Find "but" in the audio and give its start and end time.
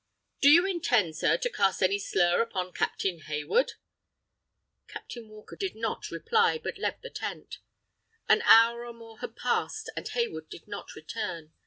6.57-6.79